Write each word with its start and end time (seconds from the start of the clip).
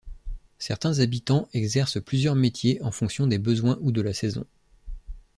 Certains 0.57 0.97
habitants 0.99 1.47
exercent 1.53 2.01
plusieurs 2.03 2.33
métiers 2.33 2.81
en 2.81 2.89
fonction 2.89 3.27
des 3.27 3.37
besoins 3.37 3.77
ou 3.81 3.91
de 3.91 4.01
la 4.01 4.15
saison. 4.15 4.45